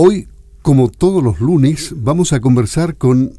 Hoy, 0.00 0.28
como 0.62 0.88
todos 0.88 1.24
los 1.24 1.40
lunes, 1.40 1.92
vamos 1.96 2.32
a 2.32 2.38
conversar 2.38 2.94
con 2.94 3.32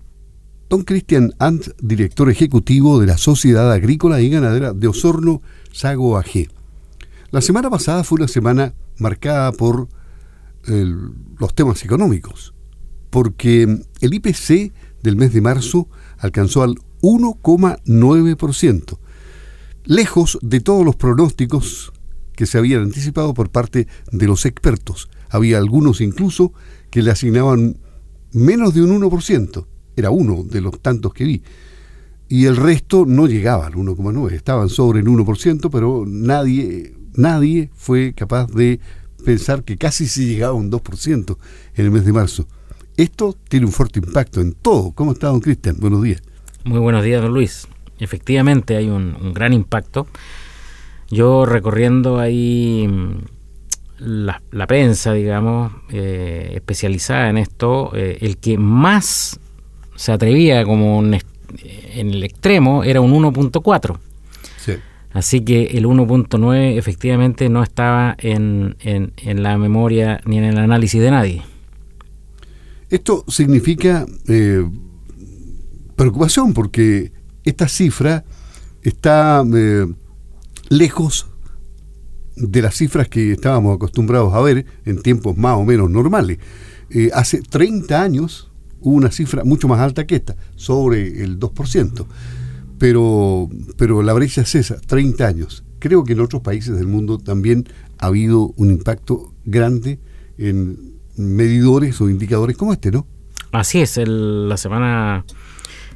don 0.67 0.83
Cristian 0.83 1.33
Ant, 1.39 1.67
director 1.81 2.29
ejecutivo 2.29 2.99
de 2.99 3.07
la 3.07 3.17
Sociedad 3.17 3.71
Agrícola 3.71 4.19
y 4.19 4.29
Ganadera 4.29 4.73
de 4.73 4.89
Osorno, 4.89 5.41
Sago 5.71 6.17
AG. 6.17 6.49
La 7.31 7.39
semana 7.39 7.69
pasada 7.69 8.03
fue 8.03 8.17
una 8.17 8.27
semana 8.27 8.73
marcada 8.97 9.53
por 9.53 9.87
los 10.65 11.55
temas 11.55 11.85
económicos, 11.85 12.53
porque 13.09 13.63
el 14.01 14.13
IPC 14.13 14.73
del 15.01 15.15
mes 15.15 15.31
de 15.31 15.39
marzo 15.39 15.87
alcanzó 16.17 16.63
al 16.63 16.75
1,9%, 17.01 18.97
lejos 19.85 20.37
de 20.41 20.59
todos 20.59 20.83
los 20.83 20.97
pronósticos 20.97 21.93
que 22.35 22.45
se 22.45 22.57
habían 22.57 22.81
anticipado 22.81 23.33
por 23.33 23.49
parte 23.49 23.87
de 24.11 24.27
los 24.27 24.45
expertos. 24.45 25.07
Había 25.29 25.57
algunos 25.57 26.01
incluso 26.01 26.53
que 26.89 27.01
le 27.01 27.11
asignaban 27.11 27.77
menos 28.33 28.73
de 28.73 28.81
un 28.81 29.01
1%, 29.01 29.65
era 29.95 30.09
uno 30.09 30.43
de 30.43 30.61
los 30.61 30.79
tantos 30.81 31.13
que 31.13 31.23
vi. 31.23 31.43
Y 32.27 32.45
el 32.45 32.57
resto 32.57 33.05
no 33.07 33.25
llegaba 33.25 33.67
al 33.67 33.73
1,9, 33.73 34.31
estaban 34.33 34.69
sobre 34.69 34.99
el 34.99 35.07
1%, 35.07 35.69
pero 35.71 36.03
nadie, 36.07 36.93
nadie 37.15 37.71
fue 37.73 38.13
capaz 38.13 38.47
de 38.51 38.79
pensar 39.25 39.63
que 39.63 39.77
casi 39.77 40.07
se 40.07 40.25
llegaba 40.25 40.53
a 40.53 40.55
un 40.55 40.71
2% 40.71 41.37
en 41.75 41.85
el 41.85 41.91
mes 41.91 42.05
de 42.05 42.13
marzo. 42.13 42.47
Esto 42.97 43.35
tiene 43.47 43.65
un 43.65 43.71
fuerte 43.71 43.99
impacto 43.99 44.41
en 44.41 44.53
todo. 44.53 44.91
¿Cómo 44.91 45.13
está, 45.13 45.27
don 45.27 45.39
Cristian? 45.39 45.77
Buenos 45.79 46.03
días. 46.03 46.21
Muy 46.65 46.79
buenos 46.79 47.03
días, 47.03 47.21
don 47.21 47.33
Luis. 47.33 47.67
Efectivamente 47.97 48.75
hay 48.75 48.89
un, 48.89 49.33
gran 49.33 49.53
impacto. 49.53 50.07
Yo 51.09 51.45
recorriendo 51.45 52.19
ahí 52.19 52.87
la, 53.99 54.67
prensa, 54.67 55.13
digamos, 55.13 55.73
eh, 55.91 56.51
especializada 56.55 57.29
en 57.29 57.37
esto, 57.37 57.91
eh, 57.95 58.17
el 58.21 58.37
que 58.37 58.57
más 58.57 59.39
se 59.95 60.11
atrevía 60.11 60.63
como 60.63 61.03
en 61.03 61.19
el 61.93 62.23
extremo 62.23 62.83
era 62.83 63.01
un 63.01 63.11
1.4. 63.11 63.99
Así 65.11 65.41
que 65.41 65.65
el 65.65 65.85
1.9 65.85 66.77
efectivamente 66.77 67.49
no 67.49 67.63
estaba 67.63 68.15
en, 68.19 68.75
en, 68.79 69.43
la 69.43 69.57
memoria 69.57 70.21
ni 70.25 70.37
en 70.37 70.43
el 70.43 70.57
análisis 70.57 71.01
de 71.01 71.11
nadie. 71.11 71.43
Esto 72.89 73.23
significa 73.27 74.05
eh, 74.27 74.63
preocupación 75.95 76.53
porque 76.53 77.11
esta 77.43 77.67
cifra 77.67 78.23
está 78.83 79.43
eh, 79.53 79.87
lejos 80.69 81.28
de 82.39 82.61
las 82.61 82.75
cifras 82.75 83.07
que 83.07 83.33
estábamos 83.33 83.75
acostumbrados 83.75 84.33
a 84.33 84.41
ver 84.41 84.65
en 84.85 85.01
tiempos 85.01 85.37
más 85.37 85.57
o 85.57 85.63
menos 85.63 85.89
normales. 85.89 86.39
Eh, 86.89 87.11
hace 87.13 87.41
30 87.41 88.01
años 88.01 88.49
hubo 88.81 88.95
una 88.95 89.11
cifra 89.11 89.43
mucho 89.43 89.67
más 89.67 89.79
alta 89.79 90.07
que 90.07 90.15
esta, 90.15 90.35
sobre 90.55 91.23
el 91.23 91.39
2%, 91.39 92.05
pero, 92.77 93.49
pero 93.77 94.01
la 94.01 94.13
brecha 94.13 94.41
es 94.41 94.55
esa, 94.55 94.79
30 94.79 95.27
años. 95.27 95.63
Creo 95.79 96.03
que 96.03 96.13
en 96.13 96.21
otros 96.21 96.41
países 96.41 96.75
del 96.75 96.87
mundo 96.87 97.17
también 97.17 97.65
ha 97.99 98.07
habido 98.07 98.53
un 98.55 98.71
impacto 98.71 99.33
grande 99.45 99.99
en 100.37 100.93
medidores 101.17 101.99
o 101.99 102.09
indicadores 102.09 102.55
como 102.57 102.73
este, 102.73 102.91
¿no? 102.91 103.05
Así 103.51 103.81
es, 103.81 103.99
la 104.05 104.57
semana 104.57 105.25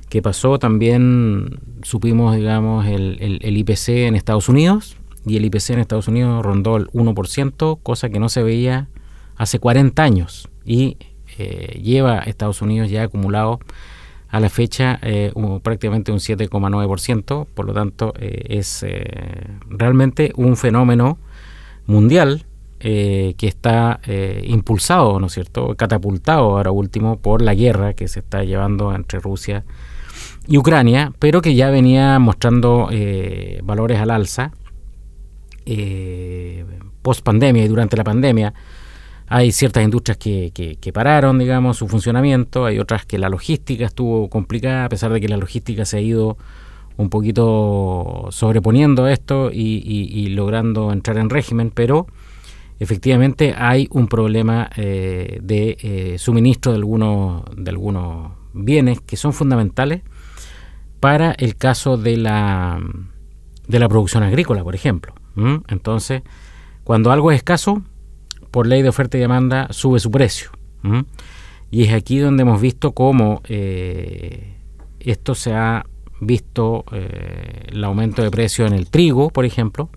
que 0.10 0.22
pasó 0.22 0.60
también 0.60 1.60
supimos, 1.82 2.36
digamos, 2.36 2.86
el, 2.86 3.40
el, 3.42 3.58
IPC 3.58 3.90
en 3.90 4.16
Estados 4.16 4.50
Unidos 4.50 4.98
y 5.26 5.38
el 5.38 5.46
IPC 5.46 5.72
en 5.72 5.80
Estados 5.80 6.08
Unidos 6.08 6.44
rondó 6.44 6.78
el 6.78 6.88
1%, 6.88 7.80
cosa 7.82 8.10
que 8.10 8.20
no 8.20 8.30
se 8.30 8.44
veía 8.44 8.88
hace 9.36 9.60
40 9.60 10.04
años 10.04 10.50
y 10.66 10.98
eh, 11.38 11.80
lleva 11.82 12.20
Estados 12.20 12.62
Unidos 12.62 12.90
ya 12.90 13.04
acumulado 13.04 13.60
a 14.30 14.40
la 14.40 14.50
fecha 14.50 15.00
eh, 15.02 15.32
prácticamente 15.62 16.12
un 16.12 16.20
7,9%, 16.20 17.48
por 17.54 17.66
lo 17.66 17.74
tanto 17.74 18.14
eh, 18.20 18.46
es 18.50 18.86
realmente 19.70 20.32
un 20.36 20.58
fenómeno 20.58 21.18
mundial 21.86 22.46
eh, 22.86 23.36
que 23.38 23.48
está 23.48 24.02
eh, 24.06 24.44
impulsado, 24.46 25.18
¿no 25.18 25.28
es 25.28 25.34
cierto?, 25.34 25.74
catapultado 25.78 26.58
ahora 26.58 26.72
último 26.72 27.18
por 27.18 27.42
la 27.42 27.54
guerra 27.54 27.94
que 27.94 28.10
se 28.10 28.20
está 28.20 28.44
llevando 28.44 28.94
entre 28.94 29.22
Rusia 29.22 29.64
y 30.48 30.58
Ucrania, 30.58 31.14
pero 31.18 31.42
que 31.42 31.56
ya 31.56 31.70
venía 31.70 32.20
mostrando 32.20 32.90
eh, 32.92 33.62
valores 33.64 34.02
al 34.02 34.12
alza 34.12 34.52
post 37.02 37.22
pandemia 37.22 37.64
y 37.64 37.68
durante 37.68 37.98
la 37.98 38.04
pandemia. 38.04 38.54
Hay 39.28 39.52
ciertas 39.52 39.84
industrias 39.84 40.18
que, 40.18 40.52
que, 40.54 40.94
pararon, 40.94 41.40
digamos, 41.40 41.78
su 41.78 41.88
funcionamiento, 41.88 42.66
hay 42.66 42.78
otras 42.78 43.06
que 43.06 43.18
la 43.18 43.30
logística 43.30 43.86
estuvo 43.86 44.30
complicada, 44.30 44.86
a 44.86 44.90
pesar 44.90 45.12
de 45.12 45.22
que 45.22 45.28
la 45.28 45.38
logística 45.38 45.86
se 45.86 45.98
ha 45.98 46.02
ido 46.02 46.38
un 46.98 47.10
poquito 47.10 48.28
sobreponiendo 48.32 49.08
esto 49.08 49.50
y 49.52 50.28
logrando 50.30 50.92
entrar 50.92 51.18
en 51.18 51.30
régimen, 51.30 51.72
pero 51.74 52.06
efectivamente 52.80 53.56
hay 53.58 53.88
un 53.92 54.08
problema 54.08 54.70
eh, 54.76 55.40
de 55.42 55.78
eh, 55.82 56.18
suministro 56.18 56.72
de 56.72 56.78
algunos, 56.78 57.44
de 57.56 57.70
algunos 57.70 58.32
bienes 58.54 59.02
que 59.02 59.18
son 59.18 59.34
fundamentales 59.34 60.02
para 61.00 61.32
el 61.32 61.56
caso 61.56 61.98
de 61.98 62.18
la, 62.18 62.80
de 63.68 63.80
la 63.80 63.90
producción 63.90 64.24
agrícola, 64.24 64.64
por 64.64 64.76
ejemplo. 64.76 65.14
Entonces, 65.36 66.22
cuando 66.84 67.12
algo 67.12 67.32
es 67.32 67.38
escaso, 67.38 67.82
por 68.52 68.68
ley 68.68 68.82
de 68.82 68.90
oferta 68.90 69.18
y 69.18 69.22
demanda, 69.22 69.68
sube 69.72 70.00
su 70.00 70.12
precio. 70.12 70.52
Y 71.72 71.84
es 71.84 71.94
aquí 71.94 72.20
donde 72.20 72.44
hemos 72.44 72.62
visto 72.62 72.92
cómo 72.92 73.42
eh, 73.46 74.58
esto 75.00 75.34
se 75.34 75.54
ha 75.54 75.86
visto 76.20 76.86
el 76.92 77.84
aumento 77.84 78.22
de 78.22 78.32
precio 78.32 78.66
en 78.66 78.74
el 78.74 78.90
trigo, 78.90 79.30
por 79.30 79.46
ejemplo, 79.46 79.90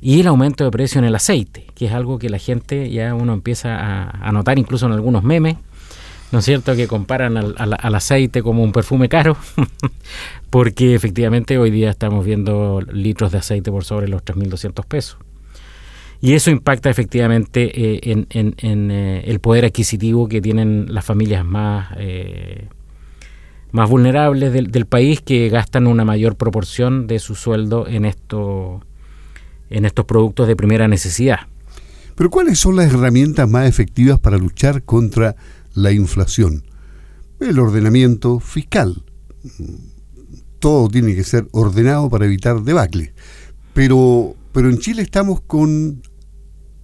y 0.00 0.20
el 0.20 0.26
aumento 0.26 0.64
de 0.64 0.70
precio 0.70 0.98
en 0.98 1.04
el 1.04 1.14
aceite, 1.14 1.66
que 1.74 1.86
es 1.86 1.92
algo 1.92 2.18
que 2.18 2.28
la 2.28 2.38
gente 2.38 2.90
ya 2.90 3.14
uno 3.14 3.32
empieza 3.32 4.10
a, 4.10 4.32
notar 4.32 4.58
incluso 4.58 4.86
en 4.86 4.92
algunos 4.92 5.22
memes, 5.22 5.56
¿no 6.32 6.38
es 6.40 6.44
cierto?, 6.44 6.74
que 6.74 6.88
comparan 6.88 7.36
al, 7.36 7.94
aceite 7.94 8.42
como 8.42 8.62
un 8.62 8.72
perfume 8.72 9.08
caro, 9.08 9.36
porque 10.50 10.94
efectivamente 10.94 11.58
hoy 11.58 11.70
día 11.70 11.90
estamos 11.90 12.24
viendo 12.24 12.80
litros 12.92 13.32
de 13.32 13.38
aceite 13.38 13.70
por 13.70 13.84
sobre 13.84 14.08
los 14.08 14.24
3.200 14.24 14.84
pesos. 14.86 15.18
Y 16.20 16.32
eso 16.32 16.50
impacta 16.50 16.88
efectivamente 16.88 17.70
eh, 17.74 18.26
en, 18.30 18.90
eh, 18.90 19.24
el 19.26 19.40
poder 19.40 19.66
adquisitivo 19.66 20.28
que 20.28 20.40
tienen 20.40 20.86
las 20.88 21.04
familias 21.04 21.44
más, 21.44 21.88
eh, 21.98 22.68
más 23.70 23.88
vulnerables 23.88 24.52
del, 24.52 24.70
del, 24.70 24.86
país 24.86 25.20
que 25.20 25.50
gastan 25.50 25.86
una 25.86 26.06
mayor 26.06 26.36
proporción 26.36 27.06
de 27.06 27.18
su 27.18 27.34
sueldo 27.34 27.86
en 27.86 28.06
esto 28.06 28.80
en 29.70 29.84
estos 29.84 30.04
productos 30.04 30.48
de 30.48 30.56
primera 30.56 30.88
necesidad. 30.88 31.40
Pero 32.14 32.30
¿cuáles 32.30 32.58
son 32.58 32.76
las 32.76 32.92
herramientas 32.92 33.48
más 33.48 33.68
efectivas 33.68 34.18
para 34.18 34.38
luchar 34.38 34.82
contra 34.82 35.36
la 35.76 35.92
inflación? 35.92 36.64
El 37.38 37.60
ordenamiento 37.60 38.40
fiscal. 38.40 39.04
Todo 40.58 40.88
tiene 40.88 41.14
que 41.14 41.22
ser 41.22 41.46
ordenado 41.52 42.10
para 42.10 42.24
evitar 42.24 42.62
debacle. 42.62 43.14
Pero, 43.74 44.34
pero 44.52 44.70
en 44.70 44.78
Chile 44.78 45.02
estamos 45.02 45.42
con 45.42 46.02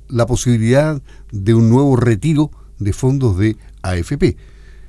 la 0.09 0.27
posibilidad 0.27 1.03
de 1.33 1.55
un 1.55 1.71
nuevo 1.71 1.97
retiro 1.97 2.51
de 2.79 2.93
fondos 2.93 3.39
de 3.39 3.57
AFP. 3.83 4.37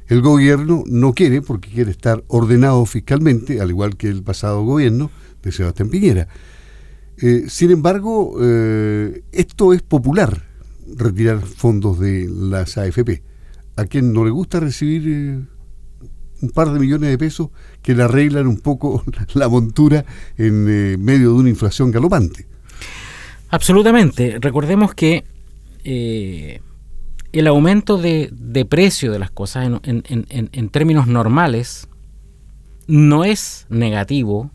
El 0.07 0.21
gobierno 0.21 0.83
no 0.85 1.13
quiere 1.13 1.41
porque 1.41 1.69
quiere 1.69 1.91
estar 1.91 2.23
ordenado 2.27 2.85
fiscalmente, 2.85 3.61
al 3.61 3.69
igual 3.69 3.95
que 3.95 4.09
el 4.09 4.21
pasado 4.21 4.63
gobierno 4.63 5.09
de 5.41 5.51
Sebastián 5.53 5.89
Piñera. 5.89 6.27
Eh, 7.17 7.45
sin 7.47 7.71
embargo, 7.71 8.35
eh, 8.41 9.23
esto 9.31 9.71
es 9.71 9.81
popular, 9.81 10.45
retirar 10.93 11.39
fondos 11.39 11.99
de 11.99 12.27
las 12.29 12.77
AFP. 12.77 13.23
A 13.75 13.85
quien 13.85 14.13
no 14.13 14.23
le 14.23 14.31
gusta 14.31 14.59
recibir 14.59 15.03
eh, 15.07 15.39
un 16.41 16.49
par 16.49 16.71
de 16.71 16.79
millones 16.79 17.09
de 17.09 17.17
pesos 17.17 17.49
que 17.81 17.95
le 17.95 18.03
arreglan 18.03 18.47
un 18.47 18.59
poco 18.59 19.03
la 19.33 19.49
montura 19.49 20.05
en 20.37 21.03
medio 21.03 21.33
de 21.33 21.35
una 21.35 21.49
inflación 21.49 21.91
galopante. 21.91 22.47
Absolutamente. 23.49 24.37
Recordemos 24.39 24.93
que 24.93 25.23
el 25.83 27.47
aumento 27.47 27.97
de, 27.97 28.65
precio 28.69 29.11
de 29.11 29.19
las 29.19 29.31
cosas 29.31 29.69
en 29.83 30.69
términos 30.69 31.07
normales 31.07 31.87
no 32.87 33.23
es 33.23 33.65
negativo 33.69 34.51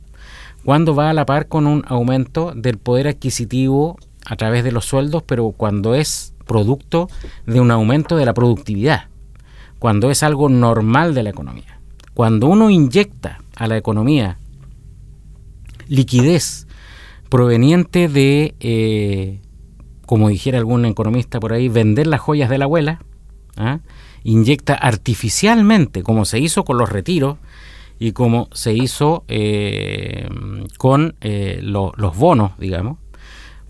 cuando 0.65 0.95
va 0.95 1.11
a 1.11 1.15
la 1.15 1.25
par 1.25 1.49
con 1.49 1.67
un 1.67 1.85
aumento 1.87 2.53
del 2.55 2.79
poder 2.79 3.09
adquisitivo 3.09 3.97
a 4.27 4.37
través 4.37 4.65
de 4.65 4.73
los 4.73 4.85
sueldos, 4.85 5.23
pero 5.23 5.53
cuando 5.53 5.95
es 5.95 6.35
producto 6.49 7.09
de 7.47 7.61
un 7.61 7.71
aumento 7.71 8.17
de 8.17 8.27
la 8.27 8.35
productividad, 8.35 9.05
cuando 9.79 10.11
es 10.11 10.25
algo 10.25 10.49
normal 10.49 11.15
de 11.15 11.23
la 11.23 11.31
economía. 11.31 11.79
Cuando 12.15 12.49
uno 12.49 12.71
inyecta 12.71 13.39
a 13.55 13.69
la 13.69 13.77
economía 13.77 14.39
liquidez 15.87 16.67
proveniente 17.29 18.09
de, 18.09 18.57
eh, 18.59 19.41
como 20.07 20.29
dijera 20.29 20.59
algún 20.59 20.85
economista 20.85 21.39
por 21.39 21.53
ahí, 21.53 21.69
vender 21.69 22.09
las 22.09 22.21
joyas 22.21 22.51
de 22.51 22.59
la 22.59 22.65
abuela, 22.65 23.01
¿ah? 23.57 23.79
inyecta 24.25 24.75
artificialmente, 24.75 26.03
como 26.03 26.25
se 26.25 26.41
hizo 26.41 26.65
con 26.65 26.79
los 26.79 26.89
retiros 26.89 27.37
y 27.99 28.13
como 28.13 28.49
se 28.53 28.73
hizo 28.73 29.25
eh, 29.29 30.29
con 30.77 31.15
eh, 31.21 31.61
los 31.63 32.17
bonos, 32.17 32.53
digamos, 32.59 32.99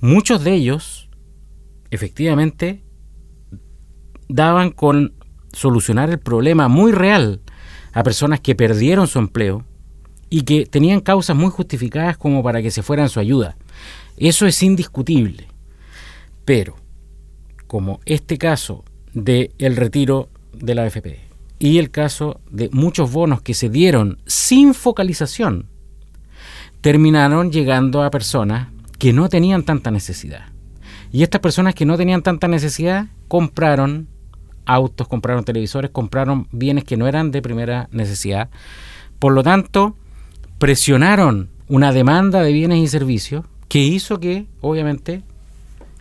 muchos 0.00 0.44
de 0.44 0.54
ellos 0.54 1.07
efectivamente 1.90 2.82
daban 4.28 4.70
con 4.70 5.14
solucionar 5.52 6.10
el 6.10 6.18
problema 6.18 6.68
muy 6.68 6.92
real 6.92 7.40
a 7.92 8.02
personas 8.02 8.40
que 8.40 8.54
perdieron 8.54 9.06
su 9.06 9.18
empleo 9.18 9.64
y 10.30 10.42
que 10.42 10.66
tenían 10.66 11.00
causas 11.00 11.36
muy 11.36 11.50
justificadas 11.50 12.16
como 12.18 12.42
para 12.42 12.62
que 12.62 12.70
se 12.70 12.82
fueran 12.82 13.08
su 13.08 13.18
ayuda. 13.20 13.56
Eso 14.16 14.46
es 14.46 14.62
indiscutible. 14.62 15.48
Pero, 16.44 16.76
como 17.66 18.00
este 18.04 18.36
caso 18.38 18.84
del 19.14 19.52
el 19.58 19.76
retiro 19.76 20.28
de 20.52 20.74
la 20.74 20.84
AFP 20.84 21.20
y 21.58 21.78
el 21.78 21.90
caso 21.90 22.40
de 22.50 22.68
muchos 22.72 23.10
bonos 23.10 23.42
que 23.42 23.54
se 23.54 23.68
dieron 23.68 24.18
sin 24.26 24.74
focalización, 24.74 25.68
terminaron 26.80 27.50
llegando 27.50 28.02
a 28.02 28.10
personas 28.10 28.68
que 28.98 29.12
no 29.12 29.28
tenían 29.28 29.64
tanta 29.64 29.90
necesidad. 29.90 30.57
Y 31.10 31.22
estas 31.22 31.40
personas 31.40 31.74
que 31.74 31.86
no 31.86 31.96
tenían 31.96 32.22
tanta 32.22 32.48
necesidad 32.48 33.06
compraron 33.28 34.08
autos, 34.66 35.08
compraron 35.08 35.44
televisores, 35.44 35.90
compraron 35.90 36.46
bienes 36.52 36.84
que 36.84 36.96
no 36.96 37.08
eran 37.08 37.30
de 37.30 37.40
primera 37.40 37.88
necesidad. 37.90 38.50
Por 39.18 39.32
lo 39.32 39.42
tanto, 39.42 39.96
presionaron 40.58 41.48
una 41.68 41.92
demanda 41.92 42.42
de 42.42 42.52
bienes 42.52 42.78
y 42.78 42.88
servicios 42.88 43.44
que 43.68 43.80
hizo 43.80 44.20
que, 44.20 44.46
obviamente, 44.60 45.22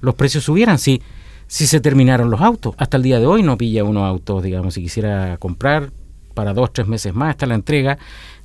los 0.01 0.15
precios 0.15 0.43
subieran. 0.43 0.77
Si, 0.77 1.01
si 1.47 1.67
se 1.67 1.79
terminaron 1.79 2.29
los 2.29 2.41
autos, 2.41 2.75
hasta 2.77 2.97
el 2.97 3.03
día 3.03 3.19
de 3.19 3.25
hoy 3.25 3.43
no 3.43 3.57
pilla 3.57 3.85
unos 3.85 4.03
autos, 4.03 4.43
digamos, 4.43 4.73
si 4.73 4.81
quisiera 4.81 5.37
comprar 5.37 5.91
para 6.33 6.53
dos, 6.53 6.71
tres 6.73 6.87
meses 6.87 7.13
más, 7.15 7.31
hasta 7.31 7.45
la 7.45 7.55
entrega, 7.55 7.97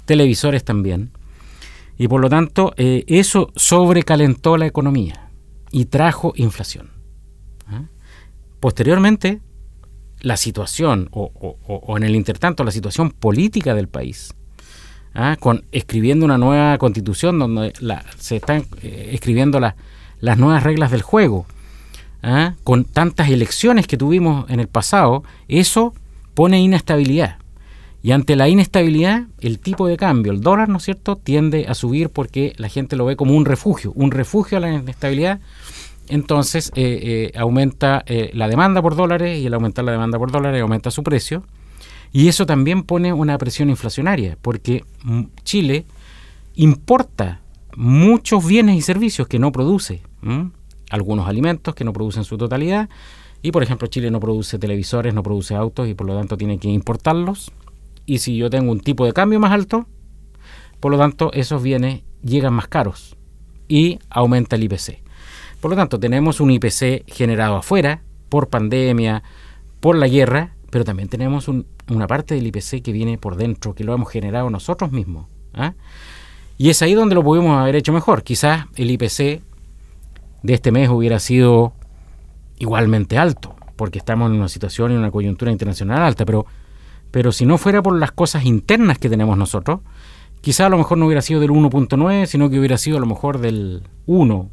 televisores 0.05 0.65
también. 0.65 1.11
Y 1.99 2.09
por 2.09 2.21
lo 2.21 2.31
tanto, 2.31 2.73
eh, 2.77 3.05
eso 3.09 3.51
sobrecalentó 3.55 4.57
la 4.57 4.67
economía 4.67 5.32
y 5.73 5.87
trajo 5.87 6.33
inflación. 6.37 6.91
¿ah? 7.67 7.87
Posteriormente, 8.61 9.41
la 10.21 10.37
situación, 10.37 11.09
o, 11.11 11.97
en 11.97 12.05
el 12.05 12.15
intertanto, 12.15 12.63
la 12.63 12.71
situación 12.71 13.11
política 13.11 13.75
del 13.75 13.89
país, 13.89 14.35
¿ah? 15.15 15.37
con 15.41 15.65
escribiendo 15.73 16.25
una 16.25 16.39
nueva 16.39 16.79
constitución 16.79 17.41
donde 17.41 17.73
se 18.19 18.37
están 18.37 18.67
eh, 18.83 19.11
escribiendo 19.13 19.59
las 19.59 20.39
nuevas 20.39 20.63
reglas 20.63 20.93
del 20.93 21.03
juego, 21.03 21.47
con 22.63 22.85
tantas 22.85 23.31
elecciones 23.31 23.89
que 23.89 23.97
tuvimos 23.97 24.49
en 24.49 24.61
el 24.61 24.69
pasado, 24.69 25.25
eso 25.49 25.93
pone 26.35 26.61
inestabilidad. 26.61 27.42
Y 28.03 28.11
ante 28.11 28.35
la 28.35 28.49
inestabilidad, 28.49 29.27
el 29.41 29.61
tipo 29.61 29.87
de 29.87 29.97
cambio, 29.97 30.33
el 30.33 30.41
dólar, 30.41 30.69
¿no 30.69 30.79
es 30.79 30.85
cierto?, 30.85 31.17
tiende 31.17 31.67
a 31.69 31.75
subir 31.75 32.11
porque 32.11 32.53
la 32.57 32.69
gente 32.69 32.97
lo 32.97 33.05
ve 33.05 33.15
como 33.17 33.37
un 33.37 33.45
refugio, 33.45 33.93
un 33.95 34.11
refugio 34.11 34.59
a 34.59 34.61
la 34.61 34.73
inestabilidad 34.73 35.41
entonces 36.09 36.71
eh, 36.75 37.31
eh, 37.35 37.39
aumenta 37.39 38.03
eh, 38.07 38.31
la 38.35 38.49
demanda 38.49 38.83
por 38.83 38.97
dólares 38.97 39.39
y 39.39 39.47
al 39.47 39.55
aumentar 39.55 39.85
la 39.85 39.93
demanda 39.93 40.19
por 40.19 40.31
dólares 40.31 40.61
aumenta 40.61 40.91
su 40.91 41.03
precio. 41.03 41.45
Y 42.13 42.29
eso 42.29 42.45
también 42.45 42.83
pone 42.83 43.13
una 43.13 43.39
presión 43.39 43.71
inflacionaria, 43.71 44.37
porque 44.43 44.85
mm, 45.05 45.23
Chile 45.45 45.87
importa 46.55 47.41
muchos 47.77 48.47
bienes 48.47 48.77
y 48.77 48.83
servicios 48.83 49.27
que 49.29 49.39
no 49.39 49.53
produce. 49.53 50.03
Algunos 50.91 51.27
alimentos 51.27 51.75
que 51.75 51.85
no 51.85 51.95
producen 51.95 52.25
su 52.25 52.37
totalidad. 52.37 52.91
Y 53.41 53.51
por 53.51 53.63
ejemplo, 53.63 53.89
Chile 53.89 54.11
no 54.11 54.21
produce 54.21 54.59
televisores, 54.59 55.15
no 55.15 55.23
produce 55.23 55.55
autos 55.55 55.89
y 55.89 55.95
por 55.95 56.07
lo 56.07 56.17
tanto 56.17 56.37
tiene 56.37 56.59
que 56.59 56.69
importarlos. 56.69 57.51
Y 58.07 58.19
si 58.19 58.37
yo 58.37 58.51
tengo 58.51 58.73
un 58.73 58.81
tipo 58.81 59.07
de 59.07 59.13
cambio 59.13 59.41
más 59.41 59.53
alto, 59.53 59.87
por 60.81 60.91
lo 60.93 60.99
tanto 60.99 61.31
esos 61.33 61.63
bienes 61.63 62.03
llegan 62.23 62.55
más 62.55 62.69
caros 62.69 63.17
y 63.69 63.99
aumenta 64.11 64.57
el 64.57 64.65
IPC. 64.65 65.03
Por 65.61 65.71
lo 65.71 65.77
tanto, 65.77 66.01
tenemos 66.01 66.41
un 66.41 66.51
IPC 66.51 67.05
generado 67.07 67.57
afuera 67.57 68.03
por 68.29 68.49
pandemia, 68.49 69.23
por 69.79 69.97
la 69.97 70.09
guerra, 70.09 70.57
pero 70.71 70.85
también 70.85 71.09
tenemos 71.09 71.49
una 71.49 72.07
parte 72.09 72.35
del 72.35 72.47
IPC 72.49 72.83
que 72.83 72.93
viene 72.93 73.17
por 73.17 73.37
dentro, 73.37 73.75
que 73.75 73.85
lo 73.85 73.95
hemos 73.95 74.11
generado 74.11 74.51
nosotros 74.51 74.91
mismos. 74.91 75.29
¿ah? 75.55 75.75
Y 76.59 76.71
es 76.71 76.83
ahí 76.83 76.95
donde 76.95 77.15
lo 77.15 77.23
pudimos 77.23 77.59
haber 77.61 77.77
hecho 77.77 77.93
mejor. 77.93 78.25
Quizás 78.25 78.67
el 78.75 78.91
IPC 78.91 79.41
de 80.43 80.55
este 80.55 80.73
mes 80.73 80.89
hubiera 80.89 81.21
sido 81.21 81.75
igualmente 82.59 83.17
alto, 83.17 83.55
porque 83.77 83.99
estamos 83.99 84.31
en 84.31 84.39
una 84.39 84.49
situación 84.49 84.93
y 84.93 84.97
una 84.97 85.11
coyuntura 85.11 85.53
internacional 85.53 86.03
alta, 86.03 86.25
pero, 86.25 86.45
pero 87.13 87.31
si 87.31 87.47
no 87.47 87.59
fuera 87.59 87.83
por 87.83 87.97
las 87.97 88.11
cosas 88.11 88.45
internas 88.45 88.99
que 88.99 89.11
tenemos 89.11 89.37
nosotros, 89.37 89.81
quizás 90.41 90.67
a 90.67 90.71
lo 90.71 90.79
mejor 90.79 90.99
no 90.99 91.07
hubiera 91.07 91.23
sido 91.23 91.41
del 91.41 91.51
1.9, 91.51 92.27
sino 92.27 92.51
que 92.51 92.59
hubiera 92.59 92.79
sido 92.79 92.97
a 92.97 93.01
lo 93.01 93.07
mejor 93.07 93.39
del 93.39 93.83
1 94.07 94.51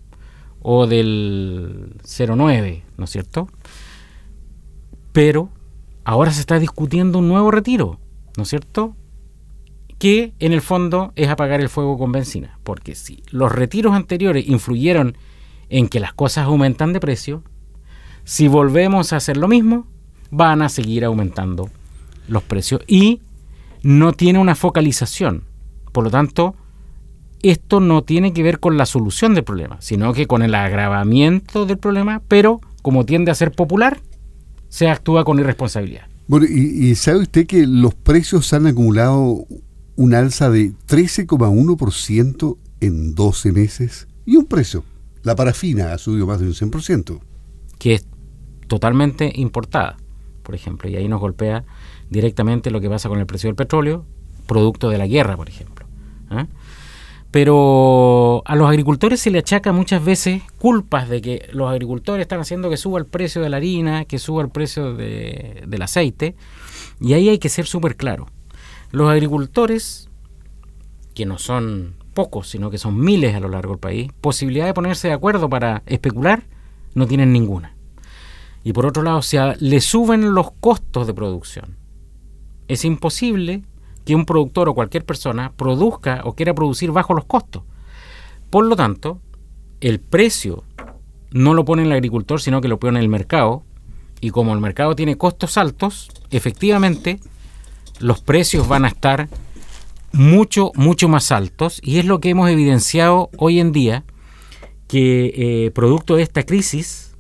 o 0.62 0.88
del 0.88 1.96
09, 2.04 2.84
¿no 2.98 3.06
es 3.06 3.10
cierto? 3.10 3.48
Pero 5.14 5.50
ahora 6.04 6.32
se 6.32 6.42
está 6.42 6.60
discutiendo 6.60 7.20
un 7.20 7.30
nuevo 7.30 7.50
retiro, 7.50 7.98
¿no 8.36 8.44
es 8.44 8.50
cierto? 8.50 8.94
Que 9.98 10.34
en 10.40 10.52
el 10.52 10.62
fondo 10.62 11.14
es 11.16 11.30
apagar 11.30 11.62
el 11.62 11.70
fuego 11.70 11.98
con 11.98 12.12
benzina, 12.12 12.60
porque 12.66 12.94
si 12.94 13.24
los 13.32 13.54
retiros 13.54 13.94
anteriores 13.94 14.46
influyeron 14.48 15.16
en 15.70 15.88
que 15.88 16.02
las 16.02 16.14
cosas 16.14 16.46
aumentan 16.46 16.92
de 16.92 17.00
precio, 17.00 17.42
si 18.26 18.50
volvemos 18.50 19.14
a 19.14 19.18
hacer 19.18 19.38
lo 19.38 19.48
mismo, 19.48 19.88
van 20.30 20.62
a 20.62 20.68
seguir 20.68 21.06
aumentando 21.06 21.70
los 22.30 22.44
precios 22.44 22.82
y 22.88 23.22
no 23.84 24.14
tiene 24.14 24.40
una 24.40 24.56
focalización. 24.56 25.44
Por 25.92 26.04
lo 26.04 26.12
tanto, 26.12 26.56
esto 27.42 27.80
no 27.80 28.04
tiene 28.04 28.34
que 28.34 28.44
ver 28.44 28.60
con 28.60 28.78
la 28.78 28.86
solución 28.86 29.34
del 29.34 29.44
problema, 29.44 29.78
sino 29.82 30.14
que 30.14 30.28
con 30.28 30.42
el 30.42 30.56
agravamiento 30.56 31.66
del 31.66 31.78
problema, 31.78 32.22
pero 32.28 32.62
como 32.82 33.06
tiende 33.06 33.32
a 33.32 33.36
ser 33.36 33.52
popular, 33.52 34.02
se 34.68 34.90
actúa 34.90 35.24
con 35.24 35.40
irresponsabilidad. 35.40 36.08
Bueno, 36.28 36.46
y, 36.46 36.94
sabe 36.96 37.20
usted 37.20 37.48
que 37.48 37.66
los 37.66 37.96
precios 37.96 38.54
han 38.54 38.68
acumulado 38.68 39.48
un 39.96 40.14
alza 40.14 40.50
de 40.50 40.74
13,1% 40.88 42.58
en 42.82 43.16
12 43.16 43.52
meses 43.52 44.08
y 44.26 44.36
un 44.36 44.46
precio, 44.46 44.84
la 45.24 45.36
parafina 45.36 45.92
ha 45.92 45.98
subido 45.98 46.28
más 46.28 46.40
de 46.40 46.46
un 46.46 46.54
100%. 46.54 47.20
Que 47.80 47.96
es 47.96 48.06
totalmente 48.68 49.32
importada, 49.36 49.98
por 50.44 50.54
ejemplo, 50.54 50.88
y 50.88 50.96
ahí 50.96 51.08
nos 51.08 51.20
golpea 51.20 51.66
directamente 52.10 52.72
lo 52.72 52.82
que 52.82 52.90
pasa 52.90 53.10
con 53.10 53.20
el 53.20 53.26
precio 53.26 53.48
del 53.48 53.56
petróleo, 53.56 54.06
producto 54.48 54.90
de 54.90 54.98
la 54.98 55.08
guerra, 55.08 55.36
por 55.36 55.50
ejemplo. 55.50 55.86
¿eh? 56.32 56.46
pero 57.32 58.42
a 58.46 58.56
los 58.56 58.68
agricultores 58.68 59.20
se 59.20 59.30
le 59.30 59.40
achaca 59.40 59.72
muchas 59.72 60.04
veces 60.04 60.42
culpas 60.58 61.10
de 61.10 61.22
que 61.22 61.50
los 61.52 61.70
agricultores 61.70 62.24
están 62.24 62.40
haciendo 62.40 62.70
que 62.70 62.78
suba 62.78 63.00
el 63.00 63.06
precio 63.06 63.42
de 63.42 63.50
la 63.50 63.58
harina, 63.58 64.06
que 64.06 64.18
suba 64.18 64.42
el 64.42 64.50
precio 64.50 64.96
del 64.96 65.82
aceite, 65.82 66.36
y 67.00 67.14
ahí 67.14 67.30
hay 67.30 67.38
que 67.38 67.50
ser 67.50 67.68
súper 67.68 67.96
claro. 67.96 68.28
Los 68.92 69.10
agricultores, 69.10 70.10
que 71.14 71.28
no 71.28 71.38
son 71.38 71.96
pocos, 72.16 72.50
sino 72.50 72.72
que 72.72 72.80
son 72.80 73.00
miles 73.00 73.36
a 73.36 73.40
lo 73.40 73.50
largo 73.50 73.74
del 73.74 73.80
país, 73.80 74.12
posibilidad 74.22 74.66
de 74.66 74.74
ponerse 74.74 75.10
de 75.10 75.14
acuerdo 75.14 75.50
para 75.50 75.84
especular, 75.86 76.44
no 76.96 77.06
tienen 77.06 77.32
ninguna. 77.32 77.76
Y 78.64 78.74
por 78.74 78.88
otro 78.88 79.04
lado, 79.04 79.22
si 79.22 79.38
le 79.60 79.82
suben 79.82 80.34
los 80.34 80.52
costos 80.60 81.06
de 81.06 81.14
producción, 81.14 81.78
es 82.70 82.86
imposible 82.86 83.64
que 84.06 84.16
un 84.16 84.26
productor 84.26 84.70
o 84.70 84.76
cualquier 84.76 85.04
persona 85.04 85.52
produzca 85.56 86.22
o 86.24 86.34
quiera 86.34 86.54
producir 86.54 86.92
bajo 86.92 87.14
los 87.14 87.26
costos. 87.26 87.64
Por 88.50 88.66
lo 88.66 88.76
tanto, 88.76 89.20
el 89.82 90.00
precio 90.00 90.64
no 91.32 91.54
lo 91.54 91.66
pone 91.66 91.84
el 91.84 91.92
agricultor, 91.92 92.42
sino 92.42 92.62
que 92.62 92.68
lo 92.68 92.80
pone 92.80 93.00
el 93.00 93.10
mercado. 93.10 93.64
Y 94.22 94.30
como 94.30 94.54
el 94.54 94.60
mercado 94.62 94.96
tiene 94.96 95.18
costos 95.18 95.58
altos, 95.58 96.10
efectivamente 96.30 97.20
los 98.00 98.22
precios 98.22 98.68
van 98.68 98.86
a 98.86 98.90
estar 98.90 99.30
mucho, 100.12 100.72
mucho 100.76 101.10
más 101.10 101.32
altos. 101.32 101.80
Y 101.84 101.98
es 101.98 102.06
lo 102.06 102.20
que 102.20 102.30
hemos 102.30 102.50
evidenciado 102.50 103.30
hoy 103.38 103.60
en 103.60 103.72
día, 103.72 104.04
que 104.88 105.66
eh, 105.66 105.72
producto 105.72 106.16
de 106.16 106.24
esta 106.24 106.44
crisis, 106.44 107.16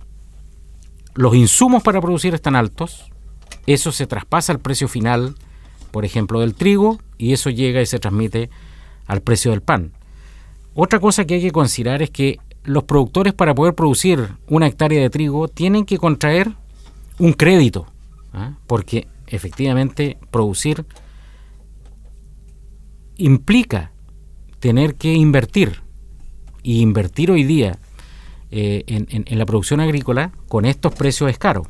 los 1.15 1.35
insumos 1.35 1.81
para 1.81 2.01
producir 2.01 2.33
están 2.33 2.55
altos, 2.55 3.11
eso 3.73 3.91
se 3.91 4.07
traspasa 4.07 4.51
al 4.51 4.59
precio 4.59 4.87
final 4.87 5.35
por 5.91 6.05
ejemplo, 6.05 6.39
del 6.39 6.53
trigo, 6.53 6.99
y 7.17 7.33
eso 7.33 7.49
llega 7.49 7.81
y 7.81 7.85
se 7.85 7.99
transmite 7.99 8.49
al 9.07 9.21
precio 9.21 9.51
del 9.51 9.61
pan. 9.61 9.91
Otra 10.73 10.99
cosa 10.99 11.25
que 11.25 11.35
hay 11.35 11.41
que 11.41 11.51
considerar 11.51 12.01
es 12.01 12.09
que 12.09 12.39
los 12.63 12.83
productores 12.83 13.33
para 13.33 13.55
poder 13.55 13.73
producir 13.73 14.29
una 14.47 14.67
hectárea 14.67 15.01
de 15.01 15.09
trigo 15.09 15.47
tienen 15.47 15.85
que 15.85 15.97
contraer 15.97 16.53
un 17.17 17.33
crédito, 17.33 17.87
¿ah? 18.33 18.53
porque 18.67 19.07
efectivamente 19.27 20.17
producir 20.31 20.85
implica 23.17 23.91
tener 24.59 24.95
que 24.95 25.13
invertir, 25.13 25.81
y 26.61 26.81
invertir 26.81 27.31
hoy 27.31 27.43
día 27.45 27.79
eh, 28.51 28.83
en, 28.87 29.07
en 29.09 29.39
la 29.39 29.45
producción 29.45 29.79
agrícola 29.79 30.31
con 30.47 30.65
estos 30.65 30.93
precios 30.93 31.29
es 31.29 31.37
caro. 31.37 31.65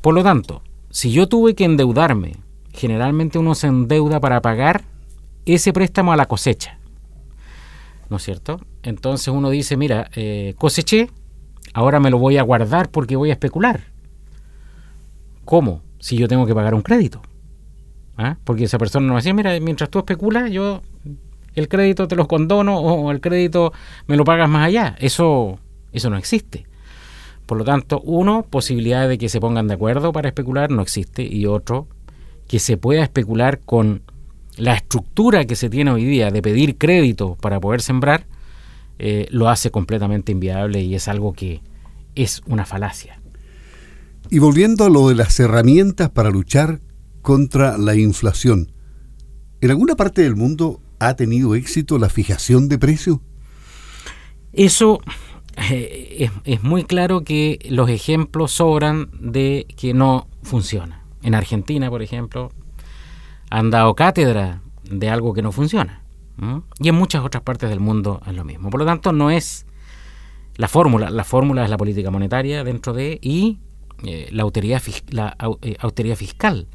Por 0.00 0.14
lo 0.14 0.22
tanto, 0.22 0.62
si 0.90 1.12
yo 1.12 1.28
tuve 1.28 1.54
que 1.54 1.64
endeudarme, 1.64 2.36
generalmente 2.72 3.38
uno 3.38 3.54
se 3.54 3.66
endeuda 3.66 4.20
para 4.20 4.40
pagar 4.40 4.84
ese 5.44 5.72
préstamo 5.72 6.12
a 6.12 6.16
la 6.16 6.26
cosecha. 6.26 6.78
¿No 8.08 8.16
es 8.16 8.22
cierto? 8.22 8.60
Entonces 8.82 9.28
uno 9.28 9.50
dice, 9.50 9.76
mira, 9.76 10.10
eh, 10.14 10.54
coseché, 10.56 11.10
ahora 11.74 12.00
me 12.00 12.10
lo 12.10 12.18
voy 12.18 12.38
a 12.38 12.42
guardar 12.42 12.90
porque 12.90 13.16
voy 13.16 13.30
a 13.30 13.34
especular. 13.34 13.80
¿Cómo? 15.44 15.82
Si 15.98 16.16
yo 16.16 16.28
tengo 16.28 16.46
que 16.46 16.54
pagar 16.54 16.74
un 16.74 16.82
crédito. 16.82 17.20
¿Ah? 18.16 18.36
Porque 18.44 18.64
esa 18.64 18.78
persona 18.78 19.06
no 19.06 19.14
me 19.14 19.18
decía, 19.18 19.34
mira, 19.34 19.58
mientras 19.60 19.90
tú 19.90 19.98
especulas, 19.98 20.50
yo 20.50 20.82
el 21.54 21.68
crédito 21.68 22.08
te 22.08 22.16
lo 22.16 22.26
condono 22.26 22.78
o 22.78 23.10
el 23.10 23.20
crédito 23.20 23.72
me 24.06 24.16
lo 24.16 24.24
pagas 24.24 24.48
más 24.48 24.66
allá. 24.66 24.96
Eso, 24.98 25.58
eso 25.92 26.10
no 26.10 26.16
existe. 26.16 26.66
Por 27.48 27.56
lo 27.56 27.64
tanto, 27.64 28.02
uno, 28.02 28.42
posibilidad 28.42 29.08
de 29.08 29.16
que 29.16 29.30
se 29.30 29.40
pongan 29.40 29.68
de 29.68 29.74
acuerdo 29.74 30.12
para 30.12 30.28
especular 30.28 30.70
no 30.70 30.82
existe 30.82 31.22
y 31.22 31.46
otro, 31.46 31.88
que 32.46 32.58
se 32.58 32.76
pueda 32.76 33.02
especular 33.02 33.60
con 33.60 34.02
la 34.58 34.74
estructura 34.74 35.46
que 35.46 35.56
se 35.56 35.70
tiene 35.70 35.90
hoy 35.90 36.04
día 36.04 36.30
de 36.30 36.42
pedir 36.42 36.76
crédito 36.76 37.38
para 37.40 37.58
poder 37.58 37.80
sembrar, 37.80 38.26
eh, 38.98 39.28
lo 39.30 39.48
hace 39.48 39.70
completamente 39.70 40.30
inviable 40.30 40.82
y 40.82 40.94
es 40.94 41.08
algo 41.08 41.32
que 41.32 41.62
es 42.14 42.42
una 42.44 42.66
falacia. 42.66 43.18
Y 44.28 44.40
volviendo 44.40 44.84
a 44.84 44.90
lo 44.90 45.08
de 45.08 45.14
las 45.14 45.40
herramientas 45.40 46.10
para 46.10 46.28
luchar 46.28 46.80
contra 47.22 47.78
la 47.78 47.94
inflación, 47.94 48.72
¿en 49.62 49.70
alguna 49.70 49.96
parte 49.96 50.20
del 50.20 50.36
mundo 50.36 50.82
ha 50.98 51.16
tenido 51.16 51.54
éxito 51.54 51.98
la 51.98 52.10
fijación 52.10 52.68
de 52.68 52.78
precios? 52.78 53.20
Eso 54.52 55.00
eh, 55.74 56.30
es, 56.44 56.62
muy 56.62 56.84
claro 56.84 57.22
que 57.22 57.58
los 57.68 57.88
ejemplos 57.90 58.52
sobran 58.52 59.10
de 59.20 59.66
que 59.76 59.94
no 59.94 60.28
funciona. 60.42 61.02
En 61.22 61.34
Argentina, 61.34 61.90
por 61.90 62.02
ejemplo, 62.02 62.50
han 63.50 63.70
dado 63.70 63.94
cátedra 63.94 64.62
de 64.84 65.10
algo 65.10 65.34
que 65.34 65.42
no 65.42 65.52
funciona. 65.52 66.02
Y 66.78 66.88
en 66.88 66.94
muchas 66.94 67.24
otras 67.24 67.42
partes 67.42 67.68
del 67.68 67.80
mundo 67.80 68.20
es 68.24 68.32
lo 68.32 68.44
mismo. 68.44 68.70
Por 68.70 68.78
lo 68.78 68.86
tanto, 68.86 69.10
no 69.10 69.30
es 69.32 69.66
la 70.54 70.68
fórmula. 70.68 71.10
La 71.10 71.24
fórmula 71.24 71.64
es 71.64 71.70
la 71.70 71.76
política 71.76 72.12
monetaria 72.12 72.62
dentro 72.62 72.92
de 72.92 73.18
y 73.20 73.58
eh, 74.04 74.28
la, 74.30 74.44
autoridad, 74.44 74.80
la 75.10 75.36
eh, 75.62 75.76
austeridad 75.80 76.14
fiscal. 76.14 76.68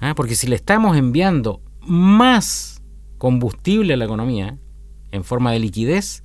¿ah? 0.00 0.14
Porque 0.14 0.36
si 0.36 0.46
le 0.46 0.54
estamos 0.54 0.96
enviando 0.96 1.60
más 1.80 2.82
combustible 3.18 3.94
a 3.94 3.96
la 3.96 4.04
economía 4.04 4.58
en 5.10 5.24
forma 5.24 5.50
de 5.50 5.58
liquidez, 5.58 6.22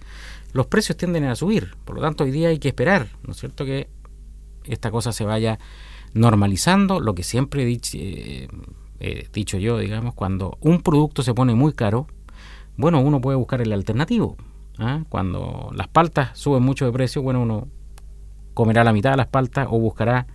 los 0.55 0.67
precios 0.67 0.97
tienden 0.97 1.25
a 1.25 1.35
subir. 1.35 1.75
Por 1.83 1.97
lo 1.97 2.01
tanto, 2.01 2.23
hoy 2.23 2.31
día 2.31 2.47
hay 2.47 2.59
que 2.59 2.69
esperar, 2.69 3.09
¿no 3.23 3.33
es 3.33 3.37
cierto?, 3.37 3.65
que 3.65 3.89
esta 4.63 4.89
cosa 4.89 5.11
se 5.11 5.25
vaya 5.25 5.59
normalizando, 6.13 7.01
lo 7.01 7.13
que 7.13 7.23
siempre 7.23 7.63
he 7.63 7.65
dicho, 7.65 7.97
eh, 7.97 8.47
dicho 9.33 9.57
yo, 9.57 9.77
digamos, 9.79 10.13
cuando 10.13 10.57
un 10.61 10.81
producto 10.81 11.23
se 11.23 11.33
pone 11.33 11.53
muy 11.55 11.73
caro, 11.73 12.07
bueno, 12.77 13.01
uno 13.01 13.19
puede 13.19 13.37
buscar 13.37 13.61
el 13.61 13.73
alternativo. 13.73 14.37
¿ah? 14.79 15.03
Cuando 15.09 15.71
las 15.75 15.89
paltas 15.89 16.37
suben 16.39 16.63
mucho 16.63 16.85
de 16.85 16.93
precio, 16.93 17.21
bueno, 17.21 17.41
uno 17.41 17.67
comerá 18.53 18.85
la 18.85 18.93
mitad 18.93 19.11
de 19.11 19.17
las 19.17 19.27
paltas 19.27 19.67
o 19.69 19.77
buscará 19.77 20.25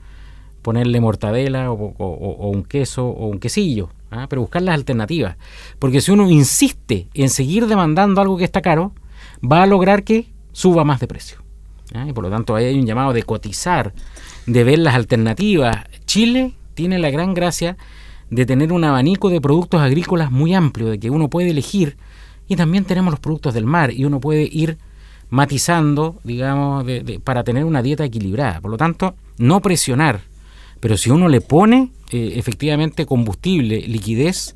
ponerle 0.61 1.01
mortadela 1.01 1.73
o, 1.73 2.51
un 2.51 2.63
queso 2.65 3.09
o 3.09 3.27
un 3.29 3.39
quesillo, 3.39 3.89
¿ah? 4.11 4.27
pero 4.29 4.43
buscar 4.43 4.61
las 4.61 4.75
alternativas. 4.75 5.39
Porque 5.79 6.03
si 6.03 6.11
uno 6.11 6.29
insiste 6.29 7.09
en 7.15 7.31
seguir 7.31 7.67
demandando 7.67 8.21
algo 8.21 8.37
que 8.37 8.45
está 8.45 8.61
caro, 8.61 8.93
va 9.45 9.63
a 9.63 9.67
lograr 9.67 10.05
que 10.05 10.29
suba 10.53 10.85
más 10.85 11.01
de 11.01 11.07
precio. 11.07 11.39
Y 12.07 12.13
por 12.13 12.25
lo 12.25 12.31
tanto 12.31 12.55
ahí 12.55 12.67
hay 12.67 12.79
un 12.79 12.87
llamado 12.87 13.13
de 13.13 13.25
cotizar, 13.25 13.93
de 14.47 14.65
ver 14.65 14.79
las 14.79 14.95
alternativas. 14.95 15.85
Chile 16.07 16.55
tiene 16.75 16.99
la 16.99 17.11
gran 17.11 17.35
gracia 17.35 17.77
de 18.31 18.47
tener 18.47 18.73
un 18.73 18.85
abanico 18.85 19.29
de 19.29 19.41
productos 19.41 19.81
agrícolas 19.81 20.31
muy 20.31 20.55
amplio, 20.55 20.89
de 20.89 21.01
que 21.01 21.11
uno 21.11 21.29
puede 21.29 21.51
elegir, 21.51 21.97
y 22.47 22.57
también 22.57 22.85
tenemos 22.85 23.11
los 23.11 23.21
productos 23.21 23.55
del 23.55 23.65
mar, 23.65 23.93
y 23.93 24.05
uno 24.05 24.21
puede 24.21 24.49
ir 24.51 24.79
matizando, 25.31 26.19
digamos, 26.25 26.85
para 27.25 27.43
tener 27.45 27.65
una 27.65 27.83
dieta 27.83 28.05
equilibrada. 28.05 28.61
Por 28.61 28.71
lo 28.71 28.77
tanto, 28.77 29.15
no 29.39 29.61
presionar, 29.61 30.21
pero 30.79 30.97
si 30.97 31.11
uno 31.11 31.29
le 31.29 31.41
pone 31.41 31.91
eh, 32.11 32.35
efectivamente 32.37 33.05
combustible, 33.05 33.81
liquidez, 33.83 34.55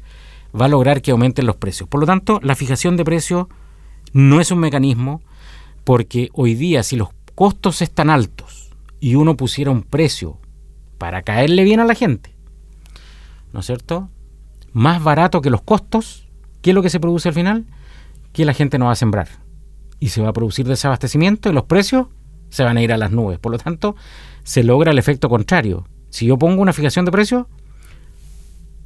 va 0.58 0.66
a 0.66 0.68
lograr 0.68 1.02
que 1.02 1.10
aumenten 1.10 1.46
los 1.46 1.56
precios. 1.56 1.88
Por 1.88 2.00
lo 2.00 2.06
tanto, 2.06 2.40
la 2.42 2.54
fijación 2.54 2.96
de 2.96 3.04
precios 3.04 3.46
no 4.14 4.40
es 4.40 4.50
un 4.50 4.60
mecanismo 4.60 5.20
porque 5.82 6.30
hoy 6.32 6.54
día 6.54 6.82
si 6.82 6.96
los 6.96 7.10
costos 7.34 7.82
están 7.82 8.08
altos 8.08 8.70
y 9.00 9.16
uno 9.16 9.36
pusiera 9.36 9.70
un 9.70 9.82
precio 9.82 10.38
para 10.96 11.22
caerle 11.22 11.64
bien 11.64 11.80
a 11.80 11.84
la 11.84 11.94
gente, 11.94 12.34
¿no 13.52 13.60
es 13.60 13.66
cierto? 13.66 14.08
Más 14.72 15.02
barato 15.02 15.42
que 15.42 15.50
los 15.50 15.60
costos, 15.60 16.26
¿qué 16.62 16.70
es 16.70 16.74
lo 16.74 16.82
que 16.82 16.90
se 16.90 17.00
produce 17.00 17.28
al 17.28 17.34
final? 17.34 17.66
Que 18.32 18.44
la 18.44 18.54
gente 18.54 18.78
no 18.78 18.86
va 18.86 18.92
a 18.92 18.96
sembrar 18.96 19.28
y 19.98 20.08
se 20.08 20.22
va 20.22 20.30
a 20.30 20.32
producir 20.32 20.66
desabastecimiento 20.66 21.50
y 21.50 21.52
los 21.52 21.64
precios 21.64 22.06
se 22.50 22.62
van 22.62 22.76
a 22.76 22.82
ir 22.82 22.92
a 22.92 22.96
las 22.96 23.10
nubes. 23.10 23.38
Por 23.40 23.52
lo 23.52 23.58
tanto, 23.58 23.96
se 24.44 24.62
logra 24.62 24.92
el 24.92 24.98
efecto 24.98 25.28
contrario. 25.28 25.88
Si 26.10 26.26
yo 26.26 26.38
pongo 26.38 26.62
una 26.62 26.72
fijación 26.72 27.04
de 27.04 27.10
precios, 27.10 27.46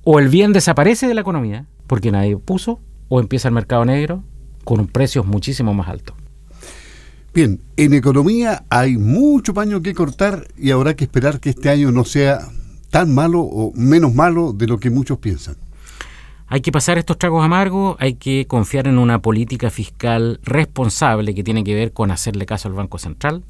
o 0.04 0.18
el 0.18 0.28
bien 0.28 0.54
desaparece 0.54 1.06
de 1.06 1.14
la 1.14 1.20
economía, 1.20 1.66
porque 1.87 2.11
nadie 2.11 2.37
puso, 2.38 2.80
o 3.08 3.20
empieza 3.20 3.49
el 3.49 3.54
mercado 3.54 3.85
negro, 3.85 4.25
con 4.68 4.87
precios 4.87 5.25
muchísimo 5.25 5.72
más 5.72 5.88
altos. 5.88 6.14
Bien, 7.32 7.58
en 7.78 7.94
economía 7.94 8.64
hay 8.68 8.98
mucho 8.98 9.54
paño 9.54 9.80
que 9.80 9.94
cortar 9.94 10.46
y 10.58 10.72
habrá 10.72 10.94
que 10.94 11.04
esperar 11.04 11.40
que 11.40 11.48
este 11.48 11.70
año 11.70 11.90
no 11.90 12.04
sea 12.04 12.40
tan 12.90 13.14
malo 13.14 13.40
o 13.40 13.72
menos 13.75 14.14
malo 14.14 14.52
de 14.52 14.66
lo 14.66 14.78
que 14.78 14.90
muchos 14.90 15.16
piensan. 15.20 15.56
Hay 16.48 16.60
que 16.60 16.70
pasar 16.70 16.98
estos 16.98 17.16
tragos 17.16 17.42
amargos, 17.42 17.96
hay 17.98 18.16
que 18.16 18.46
confiar 18.46 18.88
en 18.88 18.98
una 18.98 19.22
política 19.22 19.70
fiscal 19.70 20.38
responsable 20.42 21.34
que 21.34 21.42
tiene 21.42 21.64
que 21.64 21.75
ver 21.75 21.94
con 21.94 22.10
hacerle 22.10 22.44
caso 22.44 22.68
al 22.68 22.75
Banco 22.75 22.98
Central. 22.98 23.44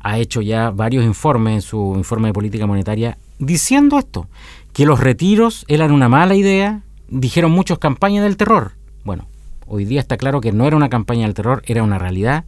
Ha 0.00 0.18
hecho 0.18 0.42
ya 0.42 0.70
varios 0.70 1.04
informes 1.04 1.54
en 1.54 1.62
su 1.62 1.94
informe 1.96 2.26
de 2.26 2.32
política 2.32 2.66
monetaria 2.66 3.18
diciendo 3.38 4.00
esto, 4.00 4.26
que 4.72 4.84
los 4.84 4.98
retiros 4.98 5.64
eran 5.68 5.92
una 5.92 6.08
mala 6.08 6.34
idea, 6.34 6.82
dijeron 7.08 7.52
muchos 7.52 7.78
campañas 7.78 8.24
del 8.24 8.36
terror. 8.36 8.72
Bueno, 9.04 9.28
Hoy 9.66 9.84
día 9.84 10.00
está 10.00 10.16
claro 10.16 10.40
que 10.40 10.52
no 10.52 10.66
era 10.66 10.76
una 10.76 10.88
campaña 10.88 11.26
del 11.26 11.34
terror, 11.34 11.62
era 11.66 11.82
una 11.82 11.98
realidad. 11.98 12.44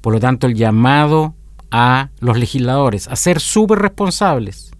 Por 0.00 0.12
lo 0.12 0.20
tanto, 0.20 0.46
el 0.46 0.54
llamado 0.54 1.34
a 1.70 2.10
los 2.20 2.38
legisladores 2.38 3.08
a 3.08 3.16
ser 3.16 3.40
súper 3.40 3.78
responsables, 3.78 4.72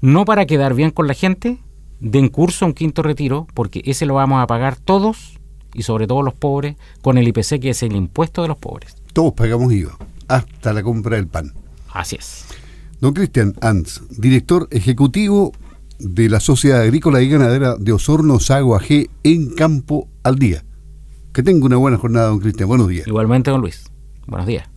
no 0.00 0.24
para 0.24 0.46
quedar 0.46 0.74
bien 0.74 0.90
con 0.90 1.06
la 1.06 1.14
gente, 1.14 1.58
den 2.00 2.28
curso 2.28 2.64
a 2.64 2.68
un 2.68 2.74
quinto 2.74 3.02
retiro, 3.02 3.46
porque 3.54 3.82
ese 3.84 4.06
lo 4.06 4.14
vamos 4.14 4.42
a 4.42 4.46
pagar 4.46 4.76
todos 4.76 5.38
y 5.74 5.82
sobre 5.82 6.06
todo 6.06 6.22
los 6.22 6.34
pobres 6.34 6.76
con 7.02 7.18
el 7.18 7.28
IPC, 7.28 7.60
que 7.60 7.70
es 7.70 7.82
el 7.82 7.94
impuesto 7.94 8.42
de 8.42 8.48
los 8.48 8.56
pobres. 8.56 8.96
Todos 9.12 9.32
pagamos 9.32 9.72
IVA, 9.72 9.96
hasta 10.28 10.72
la 10.72 10.82
compra 10.82 11.16
del 11.16 11.26
pan. 11.26 11.52
Así 11.92 12.16
es. 12.16 12.44
Don 13.00 13.14
Cristian 13.14 13.54
Antz, 13.60 14.02
director 14.10 14.68
ejecutivo 14.70 15.52
de 15.98 16.28
la 16.28 16.40
Sociedad 16.40 16.82
Agrícola 16.82 17.22
y 17.22 17.28
Ganadera 17.28 17.76
de 17.76 17.92
Osorno 17.92 18.40
Sago 18.40 18.76
AG 18.76 19.08
en 19.22 19.54
Campo 19.54 20.08
al 20.22 20.38
Día. 20.38 20.64
Que 21.32 21.42
tenga 21.42 21.64
una 21.66 21.76
buena 21.76 21.96
jornada, 21.96 22.28
don 22.28 22.40
Cristian. 22.40 22.68
Buenos 22.68 22.88
días. 22.88 23.06
Igualmente, 23.06 23.50
don 23.50 23.60
Luis. 23.60 23.84
Buenos 24.26 24.46
días. 24.46 24.68